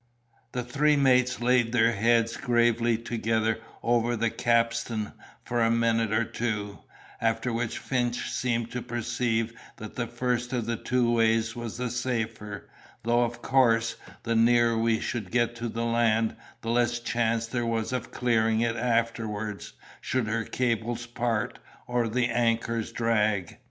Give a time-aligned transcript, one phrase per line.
[0.53, 5.11] "The three mates laid their heads gravely together over the capstan
[5.45, 6.79] for a minute or two,
[7.21, 11.91] after which Finch seemed to perceive that the first of the two ways was the
[11.91, 12.67] safer;
[13.03, 17.63] though, of course, the nearer we should get to the land, the less chance there
[17.67, 23.59] was of clearing it afterwards, should her cables part, or the anchors drag.